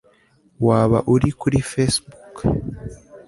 [0.67, 2.33] waba uri kuri facebook